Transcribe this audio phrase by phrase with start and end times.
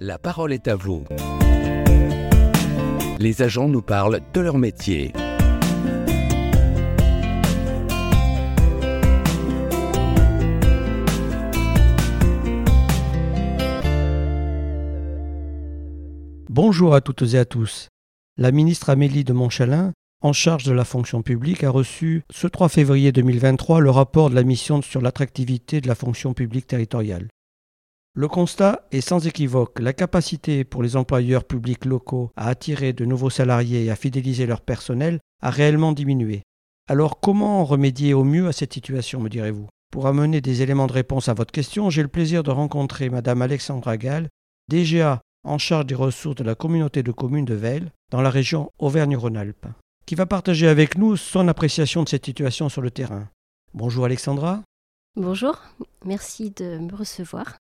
[0.00, 1.04] La parole est à vous.
[3.18, 5.12] Les agents nous parlent de leur métier.
[16.48, 17.88] Bonjour à toutes et à tous.
[18.36, 19.92] La ministre Amélie de Montchalin,
[20.22, 24.36] en charge de la fonction publique, a reçu ce 3 février 2023 le rapport de
[24.36, 27.26] la mission sur l'attractivité de la fonction publique territoriale.
[28.14, 29.78] Le constat est sans équivoque.
[29.78, 34.46] La capacité pour les employeurs publics locaux à attirer de nouveaux salariés et à fidéliser
[34.46, 36.42] leur personnel a réellement diminué.
[36.88, 39.68] Alors comment remédier au mieux à cette situation, me direz-vous?
[39.92, 43.42] Pour amener des éléments de réponse à votre question, j'ai le plaisir de rencontrer Madame
[43.42, 44.28] Alexandra Gall,
[44.68, 48.70] DGA en charge des ressources de la communauté de communes de Veil, dans la région
[48.78, 49.66] Auvergne-Rhône-Alpes,
[50.06, 53.28] qui va partager avec nous son appréciation de cette situation sur le terrain.
[53.74, 54.62] Bonjour Alexandra.
[55.16, 55.62] Bonjour,
[56.04, 57.56] merci de me recevoir.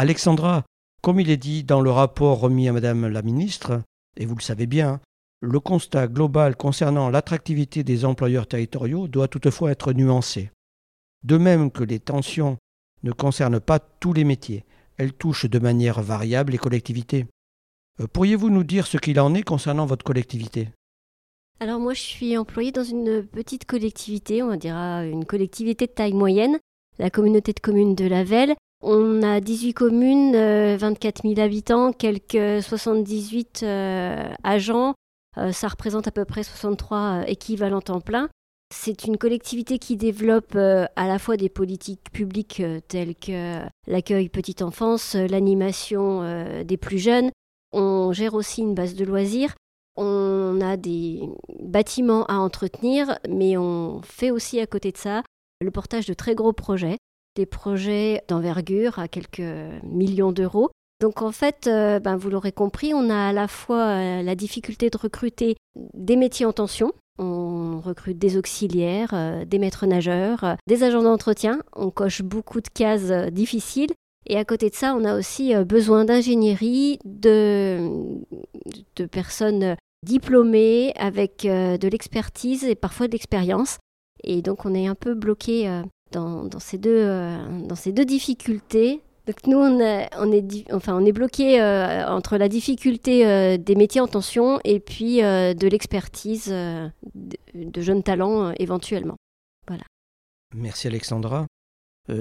[0.00, 0.64] Alexandra,
[1.02, 3.82] comme il est dit dans le rapport remis à Madame la ministre,
[4.16, 5.00] et vous le savez bien,
[5.40, 10.52] le constat global concernant l'attractivité des employeurs territoriaux doit toutefois être nuancé.
[11.24, 12.58] De même que les tensions
[13.02, 14.64] ne concernent pas tous les métiers,
[14.98, 17.26] elles touchent de manière variable les collectivités.
[18.00, 20.68] Euh, pourriez-vous nous dire ce qu'il en est concernant votre collectivité?
[21.58, 26.12] Alors moi je suis employée dans une petite collectivité, on dira une collectivité de taille
[26.12, 26.56] moyenne,
[27.00, 31.92] la communauté de communes de la Velle, on a 18 communes, 24 euh, 000 habitants,
[31.92, 34.94] quelques 78 euh, agents.
[35.36, 38.28] Euh, ça représente à peu près 63 équivalents temps plein.
[38.72, 44.60] C'est une collectivité qui développe à la fois des politiques publiques telles que l'accueil petite
[44.60, 47.30] enfance, l'animation des plus jeunes.
[47.72, 49.54] On gère aussi une base de loisirs.
[49.96, 51.22] On a des
[51.60, 55.22] bâtiments à entretenir, mais on fait aussi à côté de ça
[55.62, 56.98] le portage de très gros projets
[57.38, 59.52] des projets d'envergure à quelques
[59.84, 60.70] millions d'euros.
[61.00, 64.34] Donc en fait, euh, ben, vous l'aurez compris, on a à la fois euh, la
[64.34, 65.56] difficulté de recruter
[65.94, 66.92] des métiers en tension.
[67.20, 71.60] On recrute des auxiliaires, euh, des maîtres nageurs, des agents d'entretien.
[71.76, 73.92] On coche beaucoup de cases difficiles.
[74.26, 77.88] Et à côté de ça, on a aussi besoin d'ingénierie, de,
[78.96, 83.78] de personnes diplômées avec de l'expertise et parfois de l'expérience.
[84.24, 85.82] Et donc on est un peu bloqué
[86.12, 89.02] dans, ces, deux, euh, dans ces deux difficultés.
[89.26, 94.00] Donc nous, on, est, enfin, on est bloqué euh, entre la difficulté euh, des métiers
[94.00, 96.90] en tension et puis de l'expertise de,
[97.54, 99.16] de, jeunes talents éventuellement.
[99.66, 99.84] Voilà.
[100.54, 101.46] Merci Alexandra.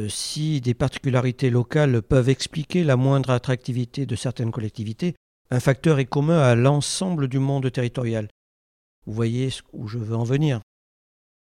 [0.09, 5.15] si des particularités locales peuvent expliquer la moindre attractivité de certaines collectivités,
[5.49, 8.27] un facteur est commun à l'ensemble du monde territorial.
[9.05, 10.59] Vous voyez où je veux en venir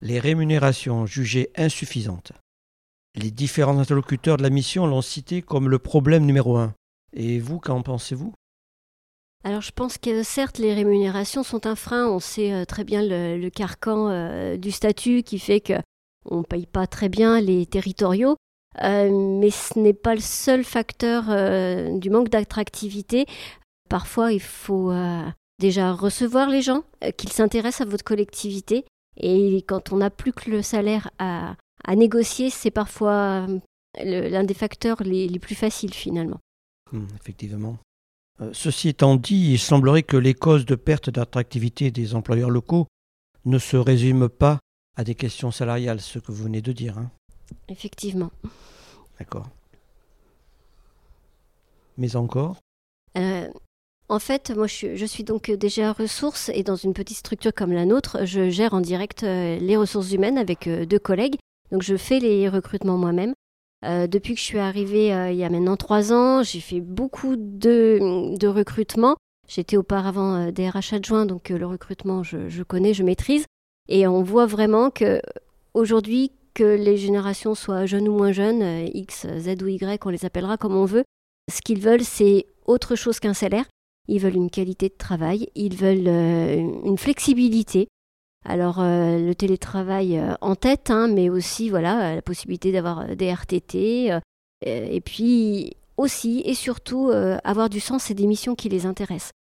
[0.03, 2.33] les rémunérations jugées insuffisantes.
[3.15, 6.75] Les différents interlocuteurs de la mission l'ont cité comme le problème numéro un.
[7.15, 8.33] Et vous, qu'en pensez-vous?
[9.45, 13.03] Alors je pense que certes les rémunérations sont un frein, on sait euh, très bien
[13.03, 15.75] le, carcan euh, du statut qui fait que
[16.25, 18.37] on paye pas très bien les territoriaux,
[18.83, 21.25] euh, mais ce n'est pas le seul facteur
[21.99, 23.27] du manque d'attractivité.
[23.91, 24.93] Parfois il faut
[25.59, 26.85] déjà recevoir les gens,
[27.17, 28.85] qu'ils s'intéressent à votre collectivité
[29.17, 31.57] et quand on n'a plus que le salaire à,
[31.95, 33.59] négocier, c'est parfois euh,
[34.03, 36.39] l'un des facteurs les, plus faciles finalement.
[36.93, 37.79] Hmm, effectivement.
[38.41, 42.87] Euh, ceci étant dit, il semblerait que les causes de perte d'attractivité des employeurs locaux
[43.45, 44.59] ne se résument pas
[44.97, 46.99] à des questions salariales, ce que vous venez de dire.
[46.99, 47.11] Hein.
[47.69, 48.31] Effectivement.
[49.19, 49.49] D'accord.
[51.99, 52.57] Mais encore?
[53.19, 53.49] Euh,
[54.13, 57.87] en fait, moi, je suis, donc déjà ressources et dans une petite structure comme la
[57.87, 61.37] nôtre, je gère en direct euh, les ressources humaines avec euh, deux collègues.
[61.71, 63.33] Donc, je fais les recrutements moi-même.
[63.87, 67.37] Euh, depuis que je suis arrivée il y a maintenant trois ans, j'ai fait beaucoup
[67.37, 69.17] de, recrutements.
[69.49, 73.47] J'étais auparavant DRH adjoint, donc le recrutement, je, je, connais, je maîtrise.
[73.89, 75.23] Et on voit vraiment que
[75.73, 80.27] aujourd'hui, que les générations soient jeunes ou moins jeunes, X, Z ou Y, on les
[80.27, 81.05] appellera comme on veut,
[81.51, 83.65] ce qu'ils veulent, c'est autre chose qu'un salaire.
[84.09, 87.89] Ils veulent une qualité de travail, ils veulent euh, une flexibilité.
[88.45, 93.33] Alors euh, le télétravail euh, en tête, hein, mais aussi voilà la possibilité d'avoir des
[93.33, 94.19] RTT,
[94.65, 97.11] et puis aussi et surtout
[97.45, 99.33] avoir du sens et des missions qui les intéressent.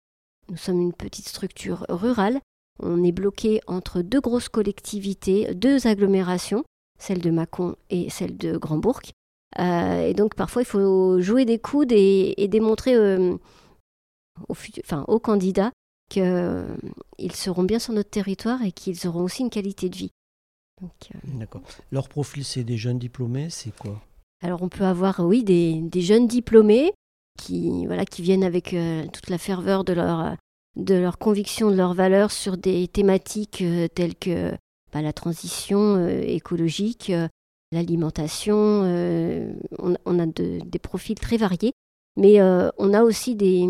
[0.48, 2.40] Nous sommes une petite structure rurale,
[2.80, 6.64] on est bloqué entre deux grosses collectivités, deux agglomérations,
[6.98, 9.00] celle de Mâcon et celle de Grand-Bourg.
[9.58, 12.96] et donc parfois il faut jouer des coudes et démontrer
[14.48, 15.72] aux, enfin, aux candidats
[16.08, 16.76] qu'ils euh,
[17.32, 20.10] seront bien sur notre territoire et qu'ils auront aussi une qualité de vie.
[20.82, 20.86] Euh,
[21.24, 21.62] D'accord.
[21.90, 24.00] Leur profil, c'est des jeunes diplômés, c'est quoi?
[24.42, 26.92] Alors on peut avoir, oui, des, jeunes diplômés
[27.38, 30.36] qui, voilà, qui viennent avec euh, toute la ferveur de leur,
[30.76, 34.50] de leur conviction, de leurs valeurs sur des thématiques euh, telles que
[34.92, 37.12] bah, la transition euh, écologique,
[37.70, 38.56] l'alimentation.
[39.78, 41.72] On, a des profils très variés,
[42.16, 43.66] mais on a aussi des...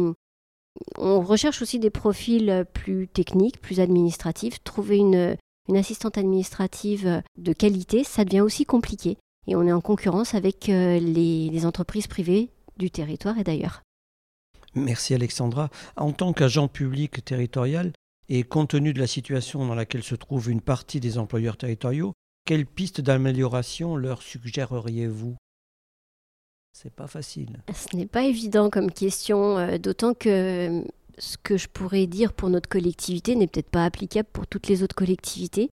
[0.98, 4.62] On recherche aussi des profils plus techniques, plus administratifs.
[4.64, 5.36] Trouver une,
[5.74, 9.16] assistante administrative de qualité, ça devient aussi compliqué.
[9.46, 13.82] Et on est en concurrence avec euh, les, entreprises privées du territoire et d'ailleurs.
[14.74, 15.70] Merci Alexandra.
[15.96, 17.92] En tant qu'agent public territorial,
[18.28, 22.14] et compte tenu de la situation dans laquelle se trouve une partie des employeurs territoriaux,
[22.46, 25.36] quelles pistes d'amélioration leur suggéreriez-vous?
[26.72, 27.62] C'est pas facile.
[27.74, 30.82] Ce n'est pas évident comme question, euh, d'autant que
[31.18, 34.82] ce que je pourrais dire pour notre collectivité n'est peut-être pas applicable pour toutes les
[34.82, 35.68] autres collectivités.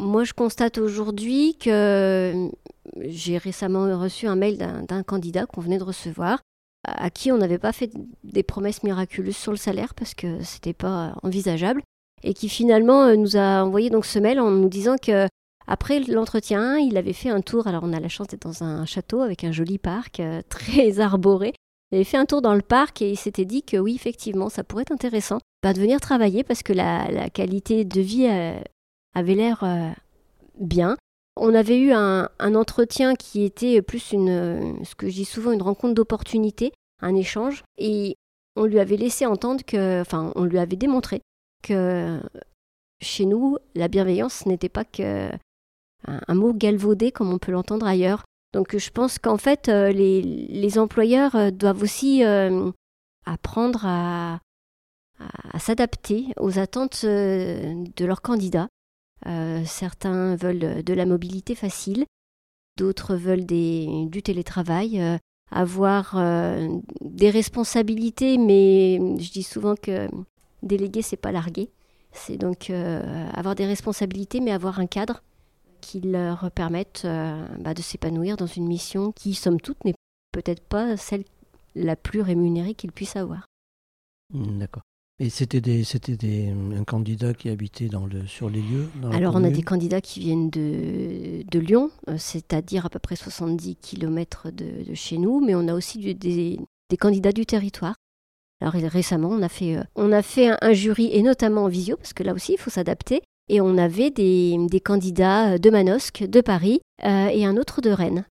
[0.00, 2.48] Moi, je constate aujourd'hui que euh,
[3.00, 6.40] j'ai récemment reçu un mail d'un candidat qu'on venait de recevoir,
[6.84, 7.90] à qui on n'avait pas fait
[8.24, 11.82] des promesses miraculeuses sur le salaire parce que c'était pas envisageable,
[12.22, 15.28] et qui finalement euh, nous a envoyé donc ce mail en nous disant que
[15.68, 17.66] après l'entretien, il avait fait un tour.
[17.66, 20.98] Alors, on a la chance d'être dans un château avec un joli parc euh, très
[20.98, 21.52] arboré.
[21.92, 24.48] Il avait fait un tour dans le parc et il s'était dit que oui, effectivement,
[24.48, 28.26] ça pourrait être intéressant bah, de venir travailler parce que la, qualité de vie
[29.14, 29.90] avait l'air euh,
[30.58, 30.96] bien.
[31.36, 35.62] On avait eu un, entretien qui était plus une, ce que je dis souvent, une
[35.62, 38.16] rencontre d'opportunité, un échange, et
[38.56, 41.20] on lui avait laissé entendre que, enfin, on lui avait démontré
[41.62, 42.20] que
[43.00, 45.30] chez nous, la bienveillance n'était pas que
[46.26, 48.24] un, mot galvaudé comme on peut l'entendre ailleurs.
[48.52, 52.22] Donc je pense qu'en fait, euh, les, employeurs euh, doivent aussi
[53.26, 54.40] apprendre à
[55.58, 58.68] s'adapter aux attentes de leurs candidats
[59.26, 62.06] euh, certains veulent de la mobilité facile,
[62.76, 65.16] d'autres veulent du télétravail, euh,
[65.50, 66.68] avoir euh,
[67.00, 70.08] des responsabilités, mais je dis souvent que
[70.62, 71.70] déléguer, c'est pas larguer.
[72.12, 75.22] C'est donc avoir des responsabilités, mais avoir un cadre
[75.88, 77.06] qui leur permette
[77.58, 79.94] bah, de s'épanouir dans une mission qui, somme toute, n'est
[80.32, 81.24] peut-être pas celle
[81.74, 83.46] la plus rémunérée qu'ils puissent avoir.
[84.34, 84.82] D'accord.
[85.20, 89.34] Et c'était des, c'était des, un candidat qui habitait dans le, sur les lieux Alors,
[89.34, 93.76] on a des candidats qui viennent de, de Lyon, euh, c'est-à-dire à peu près 70
[93.76, 97.96] km de, de, chez nous, mais on a aussi des, des, candidats du territoire.
[98.60, 101.96] Alors, récemment, on a fait, euh, on a fait un, jury, et notamment en visio,
[101.96, 103.22] parce que là aussi, il faut s'adapter.
[103.48, 107.90] Et on avait des, des candidats de Manosque, de Paris, euh, et un autre de
[107.90, 108.24] Rennes.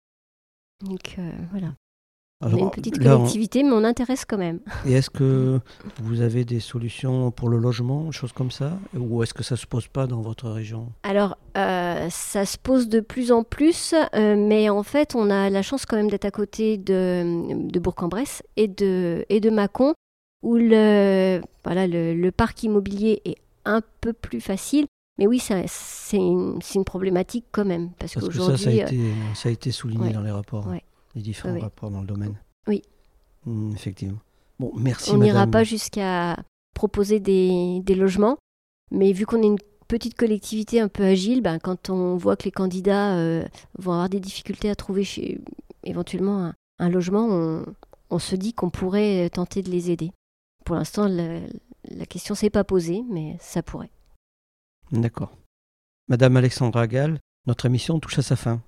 [0.84, 1.16] Donc,
[1.50, 1.68] voilà
[2.42, 4.60] on est une petite collectivité, mais on intéresse quand même.
[4.86, 5.58] Et est-ce que
[6.02, 8.78] vous avez des solutions pour le logement, choses comme ça?
[8.94, 10.92] Ou est-ce que ça ne se pose pas dans votre région?
[11.02, 15.48] Alors, euh, ça se pose de plus en plus, euh, mais en fait, on a
[15.48, 19.94] la chance quand même d'être à côté de, de Bourg-en-Bresse et de, et de Mâcon,
[20.42, 24.86] où le, voilà, le, parc immobilier est un peu plus facile.
[25.18, 27.90] Mais oui, c'est une, une, problématique quand même.
[27.98, 30.68] Parce, parce que ça, ça a, euh, été, ça a été souligné dans les rapports
[31.16, 32.36] les différents rapports dans le domaine.
[32.68, 32.82] Oui.
[33.46, 34.18] Mmh, effectivement.
[34.60, 35.10] Bon, merci.
[35.10, 36.36] On n'ira pas jusqu'à
[36.74, 38.36] proposer des, des, logements,
[38.90, 39.58] mais vu qu'on est une
[39.88, 43.44] petite collectivité un peu agile, ben, quand on voit que les candidats euh,
[43.78, 45.40] vont avoir des difficultés à trouver chez,
[45.84, 47.64] éventuellement un, logement, on,
[48.10, 50.12] on, se dit qu'on pourrait tenter de les aider.
[50.64, 51.40] Pour l'instant, la,
[51.84, 53.90] la question s'est pas posée, mais ça pourrait.
[54.92, 55.36] D'accord.
[56.08, 58.62] Madame Alexandra Gall, notre émission touche à sa fin.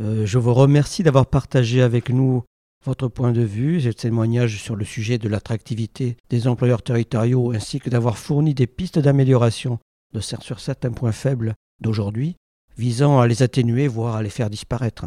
[0.00, 2.44] Euh, je vous remercie d'avoir partagé avec nous
[2.84, 7.80] votre point de vue et témoignage sur le sujet de l'attractivité des employeurs territoriaux ainsi
[7.80, 9.78] que d'avoir fourni des pistes d'amélioration
[10.12, 12.36] de sur certains points faibles d'aujourd'hui
[12.76, 15.06] visant à les atténuer voire à les faire disparaître.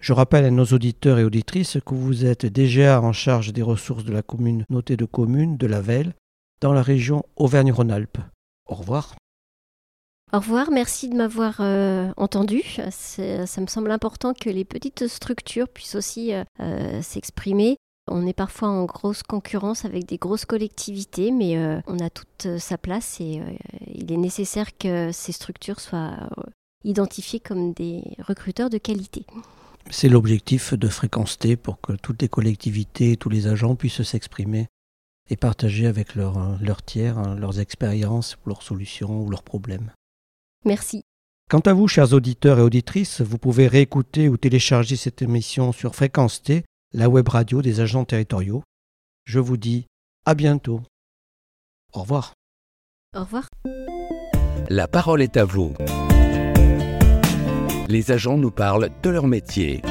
[0.00, 4.04] Je rappelle à nos auditeurs et auditrices que vous êtes déjà en charge des ressources
[4.04, 6.14] de la commune notée de communes de la Velle
[6.60, 8.18] dans la région Auvergne-Rhône-Alpes.
[8.66, 9.14] Au revoir.
[10.34, 12.62] Au revoir, merci de m'avoir euh, entendu.
[12.90, 17.76] Ça me semble important que les petites structures puissent aussi euh, euh, s'exprimer.
[18.10, 22.76] On est parfois en grosse concurrence avec des grosses collectivités, mais on a toute sa
[22.76, 23.40] place et
[23.86, 26.28] il est nécessaire que ces structures soient
[26.84, 29.24] identifiées comme des recruteurs de qualité.
[29.88, 34.66] C'est l'objectif de Fréquence pour que toutes les collectivités, tous les agents puissent s'exprimer
[35.30, 39.92] et partager avec leurs tiers hein, leurs expériences, leurs solutions ou leurs problèmes.
[40.64, 41.02] Merci.
[41.50, 45.94] Quant à vous, chers auditeurs et auditrices, vous pouvez réécouter ou télécharger cette émission sur
[45.94, 48.62] Fréquence T, la web radio des agents territoriaux.
[49.24, 49.86] Je vous dis
[50.24, 50.80] à bientôt.
[51.92, 52.34] Au revoir.
[53.14, 53.48] Au revoir.
[54.70, 55.74] La parole est à vous.
[57.88, 59.82] Les agents nous parlent de leur métier.